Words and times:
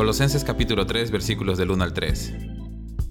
Colosenses 0.00 0.44
capítulo 0.44 0.86
3 0.86 1.10
versículos 1.10 1.58
del 1.58 1.70
1 1.72 1.84
al 1.84 1.92
3. 1.92 2.32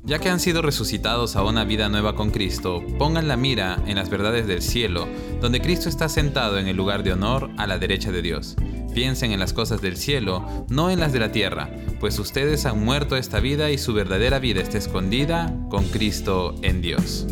Ya 0.06 0.18
que 0.18 0.30
han 0.30 0.40
sido 0.40 0.64
resucitados 0.64 1.36
a 1.36 1.44
una 1.44 1.64
vida 1.64 1.88
nueva 1.88 2.16
con 2.16 2.32
Cristo, 2.32 2.84
pongan 2.98 3.28
la 3.28 3.38
mira 3.38 3.78
en 3.86 3.98
las 3.98 4.10
verdades 4.10 4.48
del 4.48 4.64
cielo, 4.64 5.08
donde 5.40 5.62
Cristo 5.62 5.88
está 5.88 6.10
sentado 6.10 6.58
en 6.58 6.68
el 6.68 6.76
lugar 6.76 7.04
de 7.04 7.14
honor 7.14 7.52
a 7.58 7.68
la 7.68 7.78
derecha 7.78 8.12
de 8.12 8.24
Dios. 8.24 8.56
Piensen 8.92 9.32
en 9.32 9.40
las 9.40 9.54
cosas 9.54 9.82
del 9.82 9.98
cielo, 9.98 10.66
no 10.68 10.90
en 10.90 11.00
las 11.00 11.14
de 11.14 11.20
la 11.20 11.32
tierra, 11.32 11.70
pues 12.00 12.18
ustedes 12.18 12.66
han 12.66 12.84
muerto 12.84 13.18
esta 13.18 13.40
vida 13.40 13.70
y 13.70 13.78
su 13.78 13.94
verdadera 13.94 14.40
vida 14.40 14.60
está 14.60 14.80
escondida 14.80 15.56
con 15.70 15.86
Cristo 15.90 16.56
en 16.64 16.82
Dios. 16.82 17.28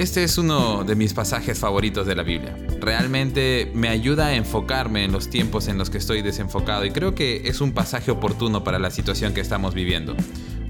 Este 0.00 0.24
es 0.24 0.38
uno 0.38 0.82
de 0.82 0.96
mis 0.96 1.12
pasajes 1.12 1.58
favoritos 1.58 2.06
de 2.06 2.14
la 2.14 2.22
Biblia. 2.22 2.56
Realmente 2.80 3.70
me 3.74 3.90
ayuda 3.90 4.28
a 4.28 4.34
enfocarme 4.34 5.04
en 5.04 5.12
los 5.12 5.28
tiempos 5.28 5.68
en 5.68 5.76
los 5.76 5.90
que 5.90 5.98
estoy 5.98 6.22
desenfocado 6.22 6.86
y 6.86 6.90
creo 6.90 7.14
que 7.14 7.42
es 7.44 7.60
un 7.60 7.72
pasaje 7.72 8.10
oportuno 8.10 8.64
para 8.64 8.78
la 8.78 8.90
situación 8.90 9.34
que 9.34 9.42
estamos 9.42 9.74
viviendo 9.74 10.16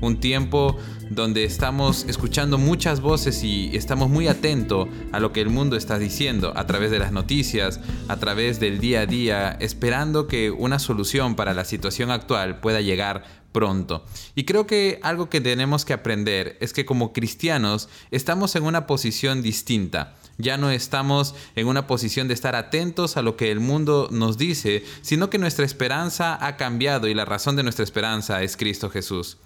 un 0.01 0.21
tiempo 0.21 0.77
donde 1.11 1.45
estamos 1.45 2.05
escuchando 2.09 2.57
muchas 2.57 3.01
voces 3.01 3.43
y 3.43 3.77
estamos 3.77 4.09
muy 4.09 4.29
atentos 4.29 4.89
a 5.13 5.21
lo 5.21 5.33
que 5.33 5.41
el 5.41 5.51
mundo 5.51 5.77
está 5.77 5.99
diciendo 5.99 6.53
a 6.57 6.67
través 6.67 6.91
de 6.91 7.01
las 7.01 7.13
noticias, 7.13 7.81
a 8.09 8.17
través 8.19 8.61
del 8.61 8.79
día 8.79 9.01
a 9.01 9.07
día, 9.07 9.57
esperando 9.61 10.29
que 10.29 10.51
una 10.51 10.79
solución 10.79 11.35
para 11.35 11.53
la 11.53 11.65
situación 11.65 12.11
actual 12.11 12.61
pueda 12.61 12.81
llegar 12.81 13.25
pronto. 13.53 14.05
Y 14.35 14.45
creo 14.45 14.67
que 14.67 15.01
algo 15.03 15.29
que 15.29 15.41
tenemos 15.41 15.85
que 15.85 15.93
aprender 15.93 16.57
es 16.61 16.73
que 16.73 16.87
como 16.87 17.13
cristianos 17.13 17.89
estamos 18.11 18.55
en 18.55 18.63
una 18.63 18.87
posición 18.87 19.43
distinta. 19.43 20.15
Ya 20.39 20.57
no 20.57 20.71
estamos 20.71 21.35
en 21.55 21.67
una 21.67 21.87
posición 21.87 22.29
de 22.29 22.35
estar 22.35 22.55
atentos 22.55 23.17
a 23.17 23.23
lo 23.23 23.37
que 23.37 23.51
el 23.51 23.61
mundo 23.61 24.09
nos 24.11 24.39
dice, 24.39 24.85
sino 25.02 25.29
que 25.29 25.39
nuestra 25.39 25.67
esperanza 25.67 26.39
ha 26.46 26.57
cambiado 26.57 27.09
y 27.09 27.15
la 27.15 27.24
razón 27.24 27.57
de 27.57 27.63
nuestra 27.63 27.85
esperanza 27.85 28.43
es 28.43 28.57
Cristo 28.57 28.89
Jesús. 28.89 29.37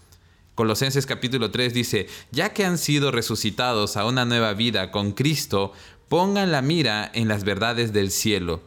Colosenses 0.55 1.07
capítulo 1.07 1.51
3 1.51 1.75
dice, 1.75 2.07
ya 2.31 2.53
que 2.53 2.65
han 2.65 2.79
sido 2.79 3.11
resucitados 3.11 3.97
a 3.97 4.07
una 4.07 4.25
nueva 4.25 4.55
vida 4.55 4.93
con 4.93 5.13
Cristo, 5.13 5.73
pongan 6.09 6.53
la 6.53 6.63
mira 6.63 7.11
en 7.13 7.27
las 7.27 7.43
verdades 7.43 7.93
del 7.93 8.11
cielo. 8.13 8.63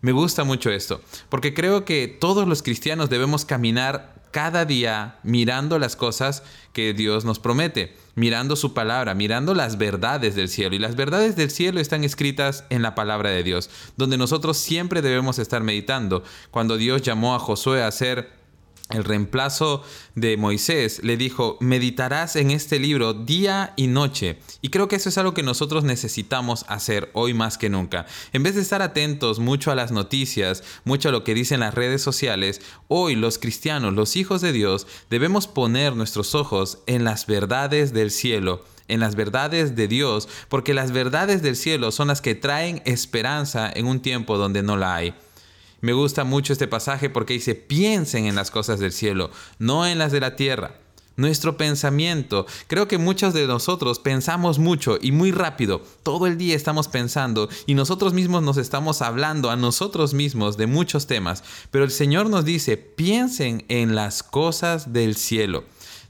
Me 0.00 0.12
gusta 0.12 0.44
mucho 0.44 0.70
esto, 0.70 1.00
porque 1.30 1.52
creo 1.52 1.84
que 1.84 2.06
todos 2.06 2.46
los 2.46 2.62
cristianos 2.62 3.10
debemos 3.10 3.44
caminar 3.44 4.14
cada 4.30 4.64
día 4.64 5.18
mirando 5.22 5.78
las 5.78 5.96
cosas 5.96 6.42
que 6.72 6.92
Dios 6.92 7.24
nos 7.24 7.38
promete, 7.38 7.96
mirando 8.14 8.54
su 8.54 8.74
palabra, 8.74 9.14
mirando 9.14 9.54
las 9.54 9.78
verdades 9.78 10.34
del 10.34 10.48
cielo. 10.48 10.74
Y 10.76 10.78
las 10.78 10.94
verdades 10.94 11.36
del 11.36 11.50
cielo 11.50 11.80
están 11.80 12.04
escritas 12.04 12.64
en 12.68 12.82
la 12.82 12.94
palabra 12.94 13.30
de 13.30 13.42
Dios, 13.42 13.70
donde 13.96 14.16
nosotros 14.16 14.56
siempre 14.56 15.02
debemos 15.02 15.38
estar 15.38 15.62
meditando. 15.62 16.22
Cuando 16.50 16.76
Dios 16.76 17.02
llamó 17.02 17.34
a 17.34 17.38
Josué 17.38 17.82
a 17.82 17.90
ser 17.90 18.43
el 18.90 19.04
reemplazo 19.04 19.82
de 20.14 20.36
Moisés, 20.36 21.00
le 21.02 21.16
dijo, 21.16 21.56
meditarás 21.60 22.36
en 22.36 22.50
este 22.50 22.78
libro 22.78 23.14
día 23.14 23.72
y 23.76 23.86
noche. 23.86 24.38
Y 24.60 24.68
creo 24.68 24.88
que 24.88 24.96
eso 24.96 25.08
es 25.08 25.16
algo 25.16 25.32
que 25.32 25.42
nosotros 25.42 25.84
necesitamos 25.84 26.66
hacer 26.68 27.10
hoy 27.14 27.32
más 27.32 27.56
que 27.56 27.70
nunca. 27.70 28.04
En 28.34 28.42
vez 28.42 28.54
de 28.54 28.60
estar 28.60 28.82
atentos 28.82 29.38
mucho 29.38 29.70
a 29.70 29.74
las 29.74 29.90
noticias, 29.90 30.62
mucho 30.84 31.08
a 31.08 31.12
lo 31.12 31.24
que 31.24 31.34
dicen 31.34 31.60
las 31.60 31.74
redes 31.74 32.02
sociales, 32.02 32.60
hoy 32.88 33.16
los 33.16 33.38
cristianos, 33.38 33.94
los 33.94 34.16
hijos 34.16 34.42
de 34.42 34.52
Dios, 34.52 34.86
debemos 35.08 35.46
poner 35.46 35.96
nuestros 35.96 36.34
ojos 36.34 36.78
en 36.86 37.04
las 37.04 37.26
verdades 37.26 37.92
del 37.92 38.10
cielo 38.10 38.64
en 38.86 39.00
las 39.00 39.14
verdades 39.14 39.76
de 39.76 39.88
Dios, 39.88 40.28
porque 40.50 40.74
las 40.74 40.92
verdades 40.92 41.40
del 41.40 41.56
cielo 41.56 41.90
son 41.90 42.08
las 42.08 42.20
que 42.20 42.34
traen 42.34 42.82
esperanza 42.84 43.70
en 43.74 43.86
un 43.86 44.00
tiempo 44.00 44.36
donde 44.36 44.62
no 44.62 44.76
la 44.76 44.94
hay. 44.94 45.14
Me 45.80 45.92
gusta 45.92 46.24
mucho 46.24 46.52
este 46.52 46.68
pasaje 46.68 47.10
porque 47.10 47.34
dice, 47.34 47.54
piensen 47.54 48.26
en 48.26 48.34
las 48.34 48.50
cosas 48.50 48.80
del 48.80 48.92
cielo, 48.92 49.30
no 49.58 49.86
en 49.86 49.98
las 49.98 50.12
de 50.12 50.20
la 50.20 50.36
tierra. 50.36 50.78
Nuestro 51.16 51.56
pensamiento, 51.56 52.44
creo 52.66 52.88
que 52.88 52.98
muchos 52.98 53.34
de 53.34 53.46
nosotros 53.46 54.00
pensamos 54.00 54.58
mucho 54.58 54.98
y 55.00 55.12
muy 55.12 55.30
rápido, 55.30 55.80
todo 56.02 56.26
el 56.26 56.36
día 56.36 56.56
estamos 56.56 56.88
pensando 56.88 57.48
y 57.66 57.74
nosotros 57.74 58.14
mismos 58.14 58.42
nos 58.42 58.56
estamos 58.56 59.00
hablando 59.00 59.50
a 59.50 59.56
nosotros 59.56 60.12
mismos 60.12 60.56
de 60.56 60.66
muchos 60.66 61.06
temas, 61.06 61.44
pero 61.70 61.84
el 61.84 61.92
Señor 61.92 62.30
nos 62.30 62.44
dice, 62.44 62.76
piensen 62.76 63.64
en 63.68 63.94
las 63.94 64.24
cosas 64.24 64.92
del 64.92 65.14
cielo. 65.14 65.62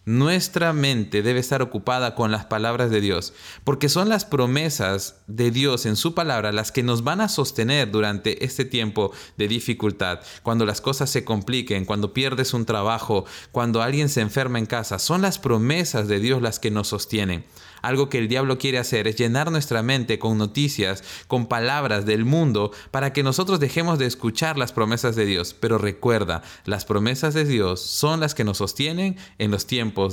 Nuestra 0.07 0.75
mente 0.75 1.23
debe 1.23 1.41
estar 1.41 1.63
ocupada 1.63 2.15
con 2.15 2.31
las 2.31 2.45
palabras 2.45 2.91
de 2.91 3.01
Dios, 3.01 3.33
porque 3.65 3.89
son 3.89 4.11
las 4.11 4.27
promesas 4.27 5.23
de 5.29 5.51
Dios 5.51 5.87
en 5.87 5.97
su 5.97 6.13
palabra 6.13 6.53
las 6.53 6.73
que 6.73 6.83
nos 6.83 7.05
van 7.05 7.23
a 7.23 7.31
sostener 7.31 7.91
durante 7.91 8.45
este 8.45 8.67
tiempo 8.67 9.13
de 9.39 9.49
dificultad, 9.49 10.21
cuando 10.43 10.67
las 10.67 10.83
cosas 10.83 11.09
se 11.09 11.25
compliquen, 11.25 11.87
cuando 11.87 12.13
pierdes 12.13 12.53
un 12.53 12.67
trabajo, 12.67 13.25
cuando 13.51 13.81
alguien 13.81 14.11
se 14.11 14.21
enferma 14.21 14.59
en 14.59 14.67
casa. 14.67 14.99
Son 14.99 15.23
las 15.23 15.39
promesas 15.39 16.07
de 16.07 16.21
Dios 16.21 16.43
las 16.43 16.59
que 16.59 16.71
nos 16.71 16.89
sostienen. 16.89 17.47
Algo 17.85 18.09
que 18.09 18.17
el 18.17 18.29
diablo 18.29 18.57
quiere 18.57 18.79
hacer 18.79 19.07
es 19.07 19.17
llenar 19.17 19.51
nuestra 19.51 19.83
mente 19.83 20.19
con 20.19 20.39
noticias, 20.39 21.05
con 21.29 21.45
palabras 21.47 22.07
del 22.07 22.25
mundo, 22.25 22.73
para 22.91 23.13
que 23.13 23.23
nosotros 23.23 23.61
dejemos 23.61 23.99
de 23.99 24.07
escuchar 24.07 24.57
las 24.57 24.73
promesas 24.73 25.17
de 25.17 25.27
Dios. 25.27 25.53
Pero 25.53 25.77
recuerda, 25.77 26.43
las 26.65 26.87
promesas 26.87 27.35
de 27.35 27.45
Dios 27.45 27.83
son 27.83 28.21
las 28.21 28.35
que 28.35 28.43
nos 28.43 28.57
sostienen 28.57 29.19
en 29.37 29.51
los 29.51 29.67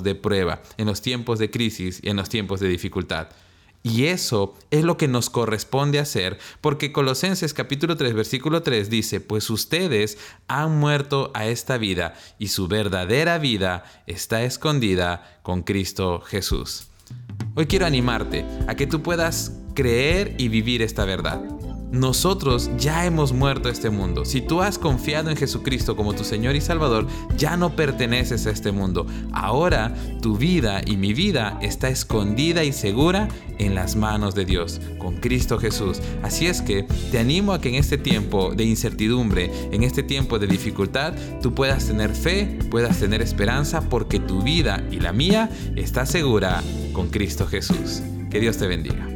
de 0.04 0.16
prueba, 0.16 0.62
en 0.78 0.88
los 0.88 1.02
tiempos 1.02 1.40
de 1.40 1.50
crisis 1.50 2.00
y 2.04 2.10
en 2.10 2.18
los 2.18 2.30
tiempos 2.30 2.60
de 2.60 2.68
dificultad. 2.68 3.30
Y 3.84 4.06
eso 4.06 4.54
es 4.70 4.84
lo 4.84 4.96
que 4.96 5.08
nos 5.08 5.32
corresponde 5.32 5.98
hacer, 5.98 6.38
porque 6.62 6.92
Colosenses 6.92 7.54
capítulo 7.56 7.98
3 7.98 8.14
versículo 8.14 8.62
3 8.62 8.92
dice, 8.92 9.22
pues 9.22 9.50
ustedes 9.50 10.20
han 10.48 10.80
muerto 10.80 11.32
a 11.34 11.48
esta 11.48 11.80
vida 11.80 12.14
y 12.38 12.50
su 12.50 12.68
verdadera 12.68 13.40
vida 13.40 13.84
está 14.06 14.44
escondida 14.44 15.40
con 15.42 15.64
Cristo 15.64 16.22
Jesús. 16.22 16.90
Hoy 17.56 17.66
quiero 17.66 17.88
animarte 17.88 18.46
a 18.68 18.76
que 18.76 18.86
tú 18.86 19.02
puedas 19.02 19.60
creer 19.74 20.36
y 20.38 20.48
vivir 20.48 20.84
esta 20.84 21.04
verdad. 21.06 21.42
Nosotros 21.92 22.72
ya 22.78 23.06
hemos 23.06 23.34
muerto 23.34 23.68
a 23.68 23.72
este 23.72 23.90
mundo. 23.90 24.24
Si 24.24 24.40
tú 24.40 24.62
has 24.62 24.78
confiado 24.78 25.30
en 25.30 25.36
Jesucristo 25.36 25.98
como 25.98 26.14
tu 26.14 26.24
Señor 26.24 26.56
y 26.56 26.62
Salvador, 26.62 27.06
ya 27.38 27.58
no 27.58 27.76
perteneces 27.76 28.48
a 28.48 28.52
este 28.52 28.72
mundo. 28.72 29.06
Ahora 29.34 29.94
tu 30.22 30.38
vida 30.38 30.82
y 30.86 30.96
mi 30.96 31.14
vida 31.14 31.60
está 31.62 31.90
escondida 31.90 32.64
y 32.64 32.72
segura 32.72 33.28
en 33.58 33.76
las 33.76 33.98
manos 33.98 34.36
de 34.36 34.46
Dios, 34.46 34.80
con 35.00 35.18
Cristo 35.18 35.60
Jesús. 35.60 36.00
Así 36.24 36.48
es 36.48 36.62
que 36.62 36.84
te 37.12 37.20
animo 37.20 37.52
a 37.52 37.60
que 37.60 37.68
en 37.68 37.76
este 37.76 37.98
tiempo 37.98 38.54
de 38.56 38.64
incertidumbre, 38.64 39.52
en 39.74 39.84
este 39.84 40.02
tiempo 40.02 40.40
de 40.40 40.48
dificultad, 40.48 41.14
tú 41.42 41.54
puedas 41.54 41.88
tener 41.88 42.16
fe, 42.16 42.58
puedas 42.70 43.00
tener 43.00 43.22
esperanza, 43.22 43.82
porque 43.90 44.20
tu 44.20 44.42
vida 44.42 44.82
y 44.92 45.02
la 45.02 45.12
mía 45.12 45.50
está 45.76 46.06
segura 46.06 46.64
con 46.94 47.10
Cristo 47.10 47.48
Jesús. 47.48 48.02
Que 48.30 48.40
Dios 48.40 48.58
te 48.58 48.68
bendiga. 48.68 49.11